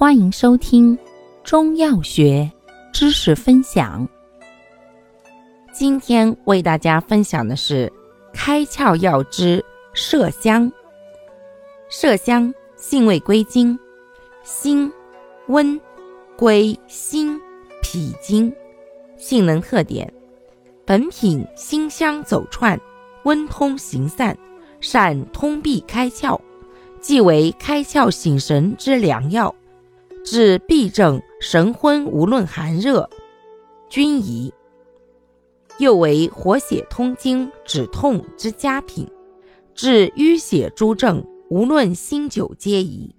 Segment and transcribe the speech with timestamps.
[0.00, 0.98] 欢迎收听
[1.44, 2.50] 中药学
[2.90, 4.08] 知识分享。
[5.74, 7.92] 今天为大家分享的是
[8.32, 9.62] 开窍药之
[9.94, 10.72] 麝香。
[11.90, 13.78] 麝香性味归经：
[14.42, 14.90] 辛、
[15.48, 15.78] 温，
[16.34, 17.38] 归心、
[17.82, 18.50] 脾经。
[19.18, 20.10] 性能特点：
[20.86, 22.80] 本品辛香走窜，
[23.24, 24.34] 温通行散，
[24.80, 26.40] 善通闭开窍，
[27.02, 29.54] 即为开窍醒神之良药。
[30.24, 33.08] 治痹症、神昏，无论寒热，
[33.88, 34.52] 均宜。
[35.78, 39.10] 又为活血通经、止痛之佳品，
[39.74, 43.14] 治淤血诸症，无论新久皆宜。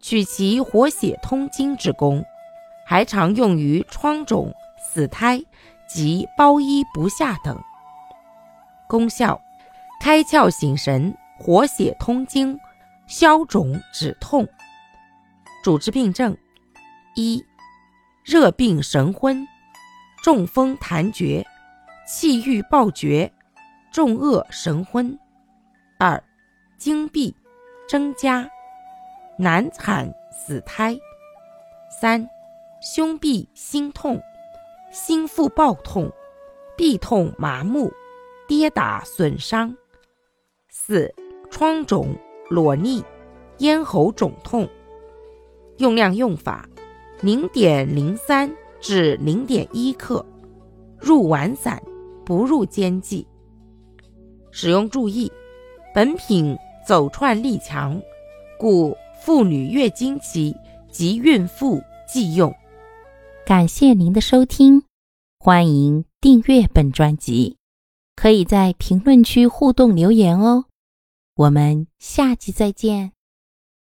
[0.00, 2.24] 取其活血通经之功，
[2.86, 5.42] 还常用于疮肿、死胎
[5.92, 7.58] 及包衣不下等。
[8.88, 9.40] 功效：
[10.00, 12.56] 开窍醒神，活血通经，
[13.08, 14.48] 消肿止痛。
[15.60, 16.36] 主治病症：
[17.16, 17.44] 一、
[18.24, 19.44] 热病神昏、
[20.22, 21.44] 中风痰厥、
[22.06, 23.30] 气郁暴厥、
[23.92, 25.18] 重恶神昏；
[25.98, 26.22] 二、
[26.78, 27.34] 经闭、
[27.88, 28.48] 增加、
[29.36, 30.96] 难产死胎；
[32.00, 32.28] 三、
[32.80, 34.22] 胸痹心痛、
[34.92, 36.10] 心腹暴痛、
[36.76, 37.92] 痹痛麻木、
[38.46, 39.74] 跌打损伤；
[40.68, 41.12] 四、
[41.50, 42.16] 疮肿
[42.48, 43.02] 裸痢、
[43.58, 44.68] 咽喉肿痛。
[45.78, 46.68] 用量用法：
[47.20, 50.24] 零点零三至零点一克，
[50.98, 51.82] 入丸散，
[52.24, 53.26] 不入煎剂。
[54.50, 55.30] 使用注意：
[55.94, 58.00] 本品走窜力强，
[58.58, 60.54] 故妇女月经期
[60.90, 62.54] 及孕妇忌用。
[63.46, 64.82] 感谢您的收听，
[65.38, 67.56] 欢迎订阅本专辑，
[68.16, 70.64] 可以在评论区互动留言哦。
[71.36, 73.17] 我们下期再见。